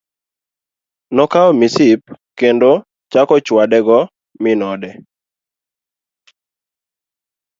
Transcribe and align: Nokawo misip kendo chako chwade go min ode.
Nokawo 1.15 1.49
misip 1.59 2.01
kendo 2.39 2.71
chako 3.11 3.35
chwade 3.45 3.79
go 3.87 3.99
min 4.41 4.59
ode. 4.71 4.91